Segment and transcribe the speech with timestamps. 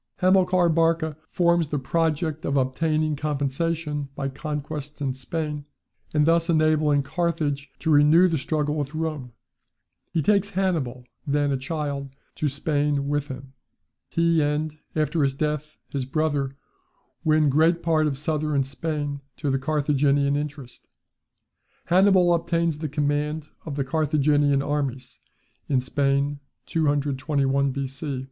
[0.15, 5.65] Hamilcar Barca forms the project of obtaining compensation by conquests in Spain,
[6.11, 9.31] and thus enabling Carthage to renew the struggle with Rome.
[10.11, 13.53] He takes Hannibal (then a child) to Spain with him.
[14.09, 16.55] He and, after his death, his brother,
[17.23, 20.89] win great part of southern Spain to the Carthaginian interest.
[21.85, 25.19] Hannibal obtains the command of the Carthaginian armies
[25.69, 28.19] in Spain, 221 B.C.